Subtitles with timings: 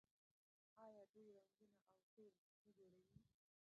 [0.85, 3.05] آیا دوی رنګونه او تیل نه جوړوي؟